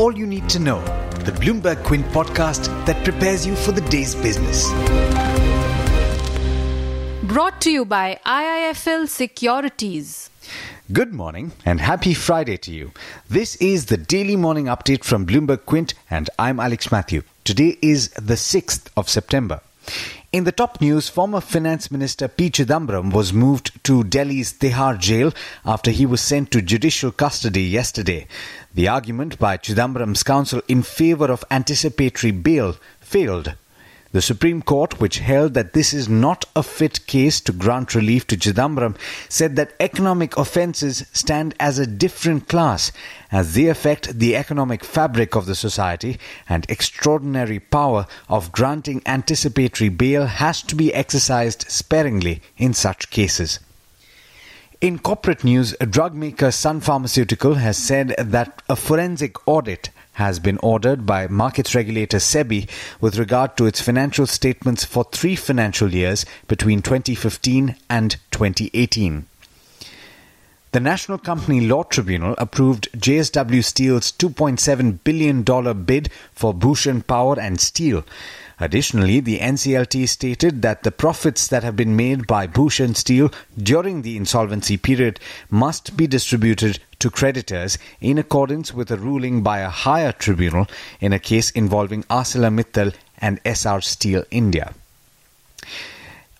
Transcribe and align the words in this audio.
all 0.00 0.16
you 0.16 0.26
need 0.26 0.48
to 0.48 0.58
know. 0.58 0.80
The 1.26 1.32
Bloomberg 1.32 1.84
Quint 1.84 2.06
podcast 2.06 2.68
that 2.86 3.04
prepares 3.04 3.46
you 3.46 3.54
for 3.54 3.72
the 3.72 3.82
day's 3.82 4.14
business. 4.14 4.66
Brought 7.22 7.60
to 7.60 7.70
you 7.70 7.84
by 7.84 8.18
IIFL 8.24 9.08
Securities. 9.08 10.30
Good 10.90 11.12
morning 11.12 11.52
and 11.66 11.82
happy 11.82 12.14
Friday 12.14 12.56
to 12.56 12.72
you. 12.72 12.92
This 13.28 13.56
is 13.56 13.86
the 13.86 13.98
daily 13.98 14.36
morning 14.36 14.64
update 14.64 15.04
from 15.04 15.26
Bloomberg 15.26 15.66
Quint, 15.66 15.92
and 16.08 16.30
I'm 16.38 16.58
Alex 16.58 16.90
Matthew. 16.90 17.22
Today 17.44 17.76
is 17.82 18.08
the 18.10 18.38
6th 18.38 18.88
of 18.96 19.10
September. 19.10 19.60
In 20.32 20.44
the 20.44 20.52
top 20.52 20.80
news, 20.80 21.08
former 21.08 21.40
Finance 21.40 21.90
Minister 21.90 22.28
P. 22.28 22.50
Chidambaram 22.50 23.12
was 23.12 23.32
moved 23.32 23.82
to 23.82 24.04
Delhi's 24.04 24.52
Tihar 24.52 24.96
jail 24.96 25.32
after 25.66 25.90
he 25.90 26.06
was 26.06 26.20
sent 26.20 26.52
to 26.52 26.62
judicial 26.62 27.10
custody 27.10 27.64
yesterday. 27.64 28.28
The 28.72 28.86
argument 28.86 29.40
by 29.40 29.56
Chidambaram's 29.56 30.22
counsel 30.22 30.62
in 30.68 30.84
favor 30.84 31.32
of 31.32 31.44
anticipatory 31.50 32.30
bail 32.30 32.76
failed. 33.00 33.56
The 34.12 34.20
Supreme 34.20 34.60
Court, 34.60 35.00
which 35.00 35.20
held 35.20 35.54
that 35.54 35.72
this 35.72 35.94
is 35.94 36.08
not 36.08 36.44
a 36.56 36.64
fit 36.64 37.06
case 37.06 37.40
to 37.42 37.52
grant 37.52 37.94
relief 37.94 38.26
to 38.26 38.36
Chidambaram, 38.36 38.96
said 39.28 39.54
that 39.54 39.74
economic 39.78 40.36
offences 40.36 41.06
stand 41.12 41.54
as 41.60 41.78
a 41.78 41.86
different 41.86 42.48
class 42.48 42.90
as 43.30 43.54
they 43.54 43.68
affect 43.68 44.18
the 44.18 44.34
economic 44.34 44.82
fabric 44.84 45.36
of 45.36 45.46
the 45.46 45.54
society 45.54 46.18
and 46.48 46.66
extraordinary 46.68 47.60
power 47.60 48.08
of 48.28 48.50
granting 48.50 49.00
anticipatory 49.06 49.90
bail 49.90 50.26
has 50.26 50.60
to 50.62 50.74
be 50.74 50.92
exercised 50.92 51.70
sparingly 51.70 52.42
in 52.56 52.74
such 52.74 53.10
cases. 53.10 53.60
In 54.80 54.98
corporate 54.98 55.44
news, 55.44 55.76
drug 55.88 56.14
maker 56.14 56.50
Sun 56.50 56.80
Pharmaceutical 56.80 57.54
has 57.54 57.76
said 57.76 58.16
that 58.18 58.60
a 58.68 58.74
forensic 58.74 59.36
audit 59.46 59.90
has 60.20 60.38
been 60.38 60.58
ordered 60.58 61.06
by 61.06 61.26
markets 61.26 61.74
regulator 61.74 62.18
SEBI 62.18 62.68
with 63.00 63.16
regard 63.16 63.56
to 63.56 63.64
its 63.64 63.80
financial 63.80 64.26
statements 64.26 64.84
for 64.84 65.04
three 65.04 65.34
financial 65.34 65.94
years 65.94 66.26
between 66.46 66.82
2015 66.82 67.74
and 67.88 68.16
2018. 68.30 69.29
The 70.72 70.78
National 70.78 71.18
Company 71.18 71.62
Law 71.62 71.82
Tribunal 71.82 72.36
approved 72.38 72.92
JSW 72.92 73.64
Steel's 73.64 74.12
$2.7 74.12 75.00
billion 75.02 75.42
bid 75.82 76.10
for 76.32 76.54
Bhushan 76.54 77.02
Power 77.02 77.40
and 77.40 77.60
Steel. 77.60 78.04
Additionally, 78.60 79.18
the 79.18 79.40
NCLT 79.40 80.08
stated 80.08 80.62
that 80.62 80.84
the 80.84 80.92
profits 80.92 81.48
that 81.48 81.64
have 81.64 81.74
been 81.74 81.96
made 81.96 82.28
by 82.28 82.46
Bhushan 82.46 82.94
Steel 82.94 83.32
during 83.58 84.02
the 84.02 84.16
insolvency 84.16 84.76
period 84.76 85.18
must 85.50 85.96
be 85.96 86.06
distributed 86.06 86.78
to 87.00 87.10
creditors 87.10 87.76
in 88.00 88.16
accordance 88.16 88.72
with 88.72 88.92
a 88.92 88.96
ruling 88.96 89.42
by 89.42 89.58
a 89.58 89.70
higher 89.70 90.12
tribunal 90.12 90.68
in 91.00 91.12
a 91.12 91.18
case 91.18 91.50
involving 91.50 92.04
ArcelorMittal 92.04 92.94
and 93.18 93.42
Essar 93.42 93.82
Steel 93.82 94.22
India. 94.30 94.72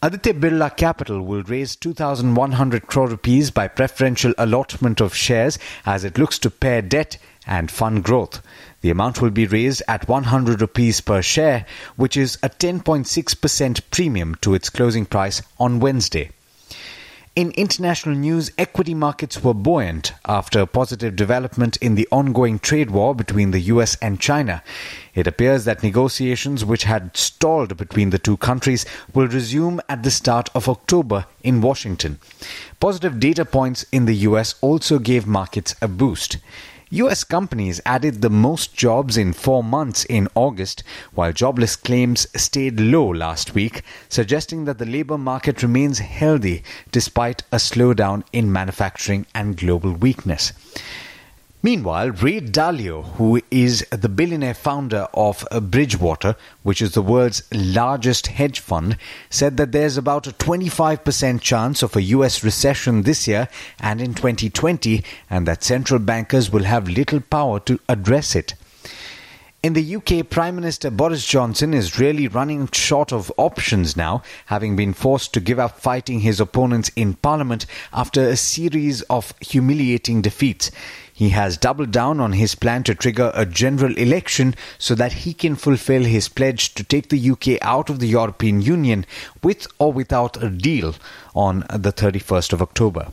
Aditya 0.00 0.34
Birla 0.34 0.76
Capital 0.76 1.22
will 1.22 1.42
raise 1.42 1.74
2,100 1.74 2.86
crore 2.86 3.08
rupees 3.08 3.50
by 3.50 3.66
preferential 3.66 4.32
allotment 4.38 5.00
of 5.00 5.12
shares 5.12 5.58
as 5.84 6.04
it 6.04 6.16
looks 6.16 6.38
to 6.38 6.50
pare 6.50 6.80
debt 6.80 7.18
and 7.48 7.68
fund 7.68 8.04
growth. 8.04 8.40
The 8.80 8.90
amount 8.90 9.20
will 9.20 9.30
be 9.30 9.48
raised 9.48 9.82
at 9.88 10.06
100 10.06 10.60
rupees 10.60 11.00
per 11.00 11.20
share, 11.20 11.66
which 11.96 12.16
is 12.16 12.38
a 12.44 12.48
10.6% 12.48 13.80
premium 13.90 14.36
to 14.40 14.54
its 14.54 14.70
closing 14.70 15.04
price 15.04 15.42
on 15.58 15.80
Wednesday. 15.80 16.30
In 17.38 17.52
international 17.52 18.16
news, 18.16 18.50
equity 18.58 18.94
markets 18.94 19.44
were 19.44 19.54
buoyant 19.54 20.12
after 20.26 20.58
a 20.58 20.66
positive 20.66 21.14
development 21.14 21.76
in 21.76 21.94
the 21.94 22.08
ongoing 22.10 22.58
trade 22.58 22.90
war 22.90 23.14
between 23.14 23.52
the 23.52 23.60
US 23.60 23.94
and 24.02 24.18
China. 24.18 24.60
It 25.14 25.28
appears 25.28 25.64
that 25.64 25.84
negotiations 25.84 26.64
which 26.64 26.82
had 26.82 27.16
stalled 27.16 27.76
between 27.76 28.10
the 28.10 28.18
two 28.18 28.38
countries 28.38 28.84
will 29.14 29.28
resume 29.28 29.80
at 29.88 30.02
the 30.02 30.10
start 30.10 30.50
of 30.52 30.68
October 30.68 31.26
in 31.44 31.60
Washington. 31.60 32.18
Positive 32.80 33.20
data 33.20 33.44
points 33.44 33.86
in 33.92 34.06
the 34.06 34.16
US 34.26 34.56
also 34.60 34.98
gave 34.98 35.24
markets 35.24 35.76
a 35.80 35.86
boost. 35.86 36.38
US 36.90 37.22
companies 37.22 37.82
added 37.84 38.22
the 38.22 38.30
most 38.30 38.74
jobs 38.74 39.18
in 39.18 39.34
four 39.34 39.62
months 39.62 40.06
in 40.06 40.26
August, 40.34 40.82
while 41.12 41.34
jobless 41.34 41.76
claims 41.76 42.26
stayed 42.34 42.80
low 42.80 43.06
last 43.06 43.54
week, 43.54 43.82
suggesting 44.08 44.64
that 44.64 44.78
the 44.78 44.86
labor 44.86 45.18
market 45.18 45.62
remains 45.62 45.98
healthy 45.98 46.62
despite 46.90 47.42
a 47.52 47.56
slowdown 47.56 48.22
in 48.32 48.50
manufacturing 48.50 49.26
and 49.34 49.58
global 49.58 49.92
weakness. 49.92 50.54
Meanwhile, 51.60 52.10
Ray 52.10 52.40
Dalio, 52.40 53.02
who 53.16 53.42
is 53.50 53.84
the 53.90 54.08
billionaire 54.08 54.54
founder 54.54 55.08
of 55.12 55.44
Bridgewater, 55.60 56.36
which 56.62 56.80
is 56.80 56.92
the 56.92 57.02
world's 57.02 57.42
largest 57.52 58.28
hedge 58.28 58.60
fund, 58.60 58.96
said 59.28 59.56
that 59.56 59.72
there's 59.72 59.96
about 59.96 60.28
a 60.28 60.32
25% 60.32 61.40
chance 61.40 61.82
of 61.82 61.96
a 61.96 62.02
US 62.02 62.44
recession 62.44 63.02
this 63.02 63.26
year 63.26 63.48
and 63.80 64.00
in 64.00 64.14
2020, 64.14 65.02
and 65.28 65.48
that 65.48 65.64
central 65.64 65.98
bankers 65.98 66.48
will 66.52 66.62
have 66.62 66.88
little 66.88 67.20
power 67.20 67.58
to 67.58 67.80
address 67.88 68.36
it. 68.36 68.54
In 69.60 69.72
the 69.72 69.96
UK, 69.96 70.30
Prime 70.30 70.54
Minister 70.54 70.88
Boris 70.88 71.26
Johnson 71.26 71.74
is 71.74 71.98
really 71.98 72.28
running 72.28 72.68
short 72.68 73.12
of 73.12 73.32
options 73.36 73.96
now, 73.96 74.22
having 74.46 74.76
been 74.76 74.92
forced 74.92 75.34
to 75.34 75.40
give 75.40 75.58
up 75.58 75.80
fighting 75.80 76.20
his 76.20 76.38
opponents 76.38 76.92
in 76.94 77.14
Parliament 77.14 77.66
after 77.92 78.22
a 78.22 78.36
series 78.36 79.02
of 79.02 79.34
humiliating 79.40 80.22
defeats. 80.22 80.70
He 81.18 81.30
has 81.30 81.56
doubled 81.56 81.90
down 81.90 82.20
on 82.20 82.34
his 82.34 82.54
plan 82.54 82.84
to 82.84 82.94
trigger 82.94 83.32
a 83.34 83.44
general 83.44 83.92
election 83.98 84.54
so 84.78 84.94
that 84.94 85.24
he 85.24 85.34
can 85.34 85.56
fulfill 85.56 86.04
his 86.04 86.28
pledge 86.28 86.74
to 86.74 86.84
take 86.84 87.08
the 87.08 87.30
UK 87.30 87.58
out 87.60 87.90
of 87.90 87.98
the 87.98 88.06
European 88.06 88.62
Union 88.62 89.04
with 89.42 89.66
or 89.80 89.92
without 89.92 90.40
a 90.40 90.48
deal 90.48 90.94
on 91.34 91.66
the 91.74 91.92
31st 91.92 92.52
of 92.52 92.62
October. 92.62 93.08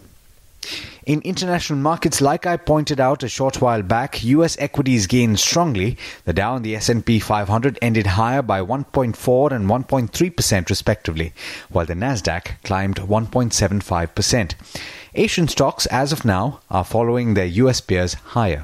In 1.08 1.22
international 1.22 1.80
markets, 1.80 2.22
like 2.22 2.46
I 2.46 2.58
pointed 2.58 3.00
out 3.00 3.24
a 3.24 3.28
short 3.28 3.60
while 3.60 3.82
back, 3.82 4.24
US 4.24 4.56
equities 4.60 5.08
gained 5.08 5.40
strongly. 5.40 5.98
The 6.26 6.34
Dow 6.34 6.58
and 6.58 6.64
the 6.66 6.76
S&P 6.76 7.20
500 7.20 7.80
ended 7.82 8.06
higher 8.06 8.44
by 8.44 8.62
1.4 8.62 9.52
and 9.52 9.68
1.3% 9.68 10.70
respectively, 10.70 11.34
while 11.70 11.88
the 11.88 11.96
Nasdaq 11.96 12.62
climbed 12.64 12.98
1.75%. 12.98 14.54
Asian 15.18 15.48
stocks 15.48 15.86
as 15.86 16.12
of 16.12 16.26
now 16.26 16.60
are 16.70 16.84
following 16.84 17.34
their 17.36 17.46
US 17.46 17.80
peers 17.80 18.16
higher. 18.36 18.64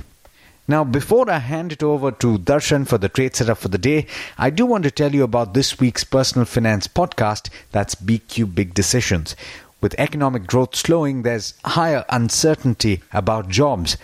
Now, 0.67 0.83
before 0.83 1.29
I 1.31 1.39
hand 1.39 1.71
it 1.71 1.81
over 1.81 2.11
to 2.11 2.37
Darshan 2.37 2.85
for 2.85 2.97
the 2.97 3.07
trade 3.07 3.37
setup 3.37 3.57
for 3.57 3.69
the 3.69 3.77
day, 3.77 4.05
I 4.37 4.49
do 4.49 4.65
want 4.65 4.83
to 4.83 4.91
tell 4.91 5.15
you 5.15 5.23
about 5.23 5.53
this 5.53 5.79
week's 5.79 6.03
personal 6.03 6.43
finance 6.43 6.89
podcast 6.89 7.49
that's 7.71 7.95
BQ 7.95 8.53
Big 8.53 8.73
Decisions. 8.73 9.33
With 9.79 9.95
economic 9.97 10.45
growth 10.45 10.75
slowing, 10.75 11.21
there's 11.21 11.53
higher 11.63 12.03
uncertainty 12.09 13.01
about 13.13 13.47
jobs. 13.47 13.95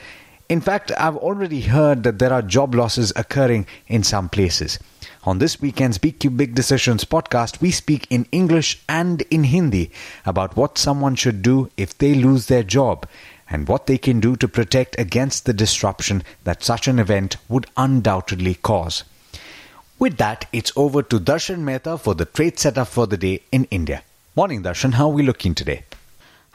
In 0.48 0.62
fact, 0.62 0.94
I've 0.98 1.18
already 1.18 1.62
heard 1.62 2.04
that 2.04 2.20
there 2.20 2.32
are 2.32 2.42
job 2.42 2.74
losses 2.74 3.12
occurring 3.18 3.68
in 3.88 4.04
some 4.04 4.30
places. 4.30 4.80
On 5.28 5.40
this 5.40 5.60
weekend's 5.60 5.98
BQ 5.98 6.38
Big 6.38 6.56
Decisions 6.56 7.04
podcast, 7.04 7.60
we 7.60 7.70
speak 7.70 8.08
in 8.10 8.28
English 8.32 8.82
and 8.88 9.24
in 9.24 9.44
Hindi 9.44 9.92
about 10.26 10.56
what 10.56 10.78
someone 10.78 11.16
should 11.16 11.42
do 11.42 11.70
if 11.76 11.98
they 11.98 12.14
lose 12.14 12.46
their 12.46 12.64
job 12.64 13.06
and 13.50 13.68
what 13.68 13.88
they 13.88 13.98
can 13.98 14.22
do 14.22 14.38
to 14.38 14.48
protect 14.48 14.98
against 14.98 15.46
the 15.46 15.52
disruption 15.52 16.24
that 16.46 16.64
such 16.64 16.88
an 16.88 16.98
event 16.98 17.36
would 17.50 17.66
undoubtedly 17.76 18.54
cause. 18.56 19.04
With 20.00 20.16
that, 20.16 20.46
it's 20.54 20.72
over 20.78 21.04
to 21.04 21.20
Darshan 21.20 21.60
Mehta 21.60 21.98
for 21.98 22.16
the 22.16 22.24
trade 22.24 22.58
setup 22.58 22.88
for 22.88 23.06
the 23.06 23.18
day 23.18 23.42
in 23.52 23.66
India. 23.66 24.04
Morning, 24.34 24.64
Darshan. 24.64 24.94
How 24.94 25.10
are 25.10 25.14
we 25.14 25.24
looking 25.24 25.54
today? 25.54 25.84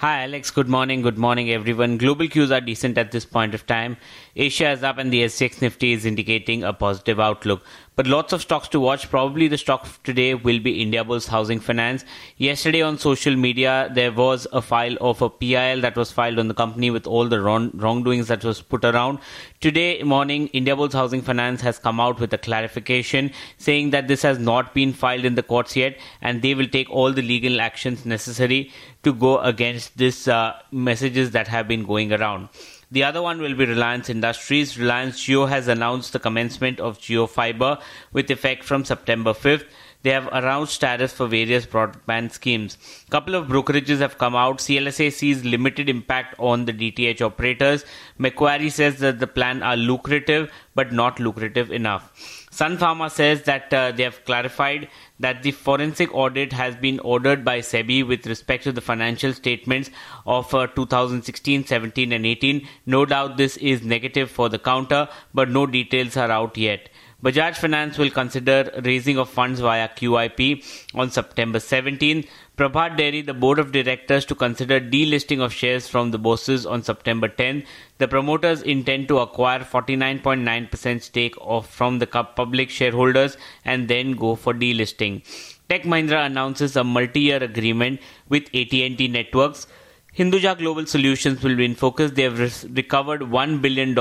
Hi, 0.02 0.24
Alex. 0.24 0.50
Good 0.50 0.68
morning. 0.68 1.00
Good 1.00 1.16
morning, 1.16 1.48
everyone. 1.50 1.96
Global 1.96 2.26
cues 2.26 2.50
are 2.50 2.60
decent 2.60 2.98
at 2.98 3.12
this 3.12 3.24
point 3.24 3.54
of 3.54 3.68
time. 3.68 3.96
Asia 4.34 4.70
is 4.72 4.82
up 4.82 4.98
and 4.98 5.12
the 5.12 5.22
SGX 5.22 5.62
Nifty 5.62 5.92
is 5.92 6.04
indicating 6.04 6.64
a 6.64 6.72
positive 6.72 7.20
outlook. 7.20 7.62
But 7.94 8.06
lots 8.06 8.32
of 8.32 8.40
stocks 8.40 8.68
to 8.68 8.80
watch. 8.80 9.10
Probably 9.10 9.48
the 9.48 9.58
stock 9.58 9.86
today 10.02 10.34
will 10.34 10.58
be 10.60 10.80
India 10.80 11.04
Bulls 11.04 11.26
Housing 11.26 11.60
Finance. 11.60 12.06
Yesterday 12.38 12.80
on 12.80 12.96
social 12.96 13.36
media, 13.36 13.90
there 13.92 14.10
was 14.10 14.46
a 14.50 14.62
file 14.62 14.96
of 15.02 15.20
a 15.20 15.28
PIL 15.28 15.82
that 15.82 15.94
was 15.94 16.10
filed 16.10 16.38
on 16.38 16.48
the 16.48 16.54
company 16.54 16.90
with 16.90 17.06
all 17.06 17.28
the 17.28 17.42
wrong, 17.42 17.70
wrongdoings 17.74 18.28
that 18.28 18.44
was 18.44 18.62
put 18.62 18.82
around. 18.86 19.18
Today 19.60 20.02
morning, 20.02 20.48
India 20.54 20.74
Bulls 20.74 20.94
Housing 20.94 21.20
Finance 21.20 21.60
has 21.60 21.78
come 21.78 22.00
out 22.00 22.18
with 22.18 22.32
a 22.32 22.38
clarification 22.38 23.30
saying 23.58 23.90
that 23.90 24.08
this 24.08 24.22
has 24.22 24.38
not 24.38 24.72
been 24.72 24.94
filed 24.94 25.26
in 25.26 25.34
the 25.34 25.42
courts 25.42 25.76
yet 25.76 25.98
and 26.22 26.40
they 26.40 26.54
will 26.54 26.68
take 26.68 26.88
all 26.88 27.12
the 27.12 27.20
legal 27.20 27.60
actions 27.60 28.06
necessary 28.06 28.70
to 29.02 29.12
go 29.12 29.38
against 29.40 29.98
these 29.98 30.28
uh, 30.28 30.54
messages 30.70 31.32
that 31.32 31.46
have 31.46 31.68
been 31.68 31.84
going 31.84 32.10
around. 32.10 32.48
The 32.92 33.04
other 33.04 33.22
one 33.22 33.40
will 33.40 33.54
be 33.54 33.64
Reliance 33.64 34.10
Industries. 34.10 34.78
Reliance 34.78 35.18
Jio 35.18 35.48
has 35.48 35.66
announced 35.66 36.12
the 36.12 36.18
commencement 36.18 36.78
of 36.78 36.98
Jio 36.98 37.26
Fiber 37.26 37.78
with 38.12 38.30
effect 38.30 38.64
from 38.64 38.84
September 38.84 39.32
5th. 39.32 39.64
they 40.02 40.10
have 40.10 40.28
announced 40.32 40.78
tariffs 40.82 41.14
for 41.14 41.26
various 41.26 41.64
broadband 41.64 42.32
schemes. 42.32 42.76
Couple 43.08 43.34
of 43.34 43.46
brokerages 43.46 44.00
have 44.00 44.18
come 44.18 44.36
out. 44.36 44.58
CLSA 44.58 45.10
sees 45.10 45.42
limited 45.42 45.88
impact 45.88 46.34
on 46.38 46.66
the 46.66 46.72
DTH 46.74 47.22
operators. 47.22 47.86
Macquarie 48.18 48.68
says 48.68 48.98
that 48.98 49.20
the 49.20 49.26
plan 49.26 49.62
are 49.62 49.76
lucrative 49.76 50.52
but 50.74 50.92
not 50.92 51.18
lucrative 51.18 51.72
enough. 51.72 52.41
Sun 52.52 52.76
Pharma 52.76 53.10
says 53.10 53.44
that 53.44 53.72
uh, 53.72 53.92
they 53.92 54.02
have 54.02 54.26
clarified 54.26 54.88
that 55.18 55.42
the 55.42 55.52
forensic 55.52 56.14
audit 56.14 56.52
has 56.52 56.76
been 56.76 56.98
ordered 57.00 57.46
by 57.46 57.60
SEBI 57.60 58.06
with 58.06 58.26
respect 58.26 58.64
to 58.64 58.72
the 58.72 58.82
financial 58.82 59.32
statements 59.32 59.90
of 60.26 60.52
uh, 60.54 60.66
2016, 60.66 61.64
17, 61.64 62.12
and 62.12 62.26
18. 62.26 62.68
No 62.84 63.06
doubt 63.06 63.38
this 63.38 63.56
is 63.56 63.82
negative 63.82 64.30
for 64.30 64.50
the 64.50 64.58
counter, 64.58 65.08
but 65.32 65.48
no 65.48 65.66
details 65.66 66.18
are 66.18 66.30
out 66.30 66.58
yet. 66.58 66.90
Bajaj 67.22 67.56
Finance 67.56 67.98
will 67.98 68.10
consider 68.10 68.68
raising 68.84 69.16
of 69.16 69.28
funds 69.28 69.60
via 69.60 69.88
QIP 69.88 70.64
on 70.92 71.08
September 71.08 71.60
17. 71.60 72.24
Prabhat 72.56 72.96
Dairy, 72.96 73.22
the 73.22 73.32
board 73.32 73.60
of 73.60 73.70
directors, 73.70 74.24
to 74.24 74.34
consider 74.34 74.80
delisting 74.80 75.40
of 75.40 75.52
shares 75.52 75.86
from 75.86 76.10
the 76.10 76.18
bourses 76.18 76.66
on 76.66 76.82
September 76.82 77.28
10. 77.28 77.62
The 77.98 78.08
promoters 78.08 78.62
intend 78.62 79.06
to 79.06 79.18
acquire 79.18 79.60
49.9% 79.60 81.00
stake 81.00 81.36
of 81.40 81.64
from 81.68 82.00
the 82.00 82.08
public 82.08 82.70
shareholders 82.70 83.36
and 83.64 83.86
then 83.86 84.16
go 84.16 84.34
for 84.34 84.52
delisting. 84.52 85.22
Tech 85.68 85.84
Mahindra 85.84 86.26
announces 86.26 86.74
a 86.74 86.82
multi-year 86.82 87.40
agreement 87.40 88.00
with 88.28 88.46
AT&T 88.52 89.06
Networks 89.06 89.68
Hinduja 90.14 90.58
Global 90.58 90.84
Solutions 90.84 91.42
will 91.42 91.56
be 91.56 91.64
in 91.64 91.74
focus. 91.74 92.10
They 92.10 92.24
have 92.24 92.38
re- 92.38 92.70
recovered 92.74 93.22
$1 93.22 93.62
billion 93.62 93.96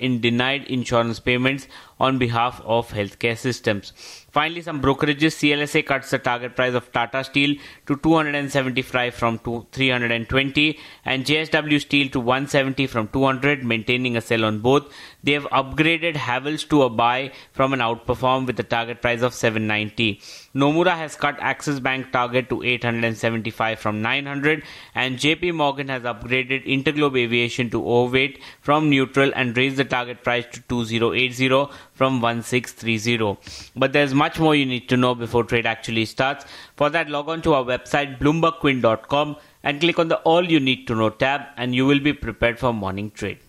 in 0.00 0.20
denied 0.20 0.62
insurance 0.66 1.18
payments 1.18 1.66
on 1.98 2.18
behalf 2.18 2.60
of 2.64 2.90
healthcare 2.90 3.36
systems. 3.36 3.92
Finally, 4.30 4.62
some 4.62 4.80
brokerages. 4.80 5.34
CLSA 5.36 5.84
cuts 5.84 6.10
the 6.10 6.20
target 6.20 6.54
price 6.54 6.74
of 6.74 6.92
Tata 6.92 7.24
Steel 7.24 7.56
to 7.86 7.96
275 7.96 9.12
from 9.12 9.40
320 9.72 10.78
and 11.04 11.24
JSW 11.24 11.80
Steel 11.80 12.10
to 12.10 12.20
170 12.20 12.86
from 12.86 13.08
200, 13.08 13.64
maintaining 13.64 14.16
a 14.16 14.20
sell 14.20 14.44
on 14.44 14.60
both. 14.60 14.84
They 15.24 15.32
have 15.32 15.46
upgraded 15.46 16.14
Havells 16.14 16.68
to 16.68 16.84
a 16.84 16.90
buy 16.90 17.32
from 17.50 17.72
an 17.72 17.80
outperform 17.80 18.46
with 18.46 18.60
a 18.60 18.62
target 18.62 19.02
price 19.02 19.22
of 19.22 19.34
790. 19.34 20.20
Nomura 20.56 20.96
has 20.96 21.16
cut 21.16 21.36
Axis 21.38 21.80
Bank 21.80 22.12
target 22.12 22.48
to 22.48 22.62
875 22.62 23.78
from 23.78 24.00
900 24.00 24.62
and 24.94 25.18
JP 25.18 25.54
Morgan 25.54 25.88
has 25.88 26.04
upgraded 26.04 26.64
Interglobe 26.66 27.18
Aviation 27.18 27.68
to 27.68 27.86
overweight 27.86 28.40
from 28.62 28.88
neutral 28.88 29.30
and 29.36 29.54
raised 29.54 29.76
the 29.76 29.84
target 29.84 30.24
price 30.24 30.46
to 30.52 30.62
2080 30.62 31.48
from 31.92 32.22
1630. 32.22 33.36
But 33.76 33.92
there's 33.92 34.14
much 34.14 34.38
more 34.38 34.54
you 34.54 34.64
need 34.64 34.88
to 34.88 34.96
know 34.96 35.14
before 35.14 35.44
trade 35.44 35.66
actually 35.66 36.06
starts. 36.06 36.46
For 36.76 36.88
that, 36.88 37.10
log 37.10 37.28
on 37.28 37.42
to 37.42 37.52
our 37.52 37.64
website 37.64 38.18
bloombergquint.com 38.18 39.36
and 39.62 39.80
click 39.80 39.98
on 39.98 40.08
the 40.08 40.16
All 40.20 40.42
You 40.42 40.58
Need 40.58 40.86
to 40.86 40.94
Know 40.94 41.10
tab, 41.10 41.42
and 41.58 41.74
you 41.74 41.84
will 41.84 42.00
be 42.00 42.14
prepared 42.14 42.58
for 42.58 42.72
morning 42.72 43.10
trade. 43.10 43.40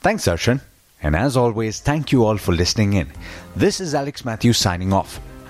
Thanks, 0.00 0.24
Darshan. 0.24 0.60
And 1.02 1.14
as 1.14 1.36
always, 1.36 1.80
thank 1.80 2.10
you 2.10 2.24
all 2.24 2.36
for 2.36 2.52
listening 2.52 2.94
in. 2.94 3.12
This 3.54 3.80
is 3.80 3.94
Alex 3.94 4.24
Matthews 4.24 4.58
signing 4.58 4.92
off. 4.92 5.20